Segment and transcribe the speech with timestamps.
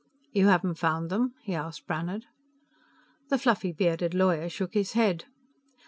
[0.31, 2.25] "You haven't found them?" he asked Brannhard.
[3.29, 5.25] The fluffy bearded lawyer shook his head.